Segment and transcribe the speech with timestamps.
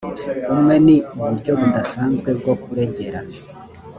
[0.53, 3.19] umwe ni uburyo budasanzwe bwo kuregera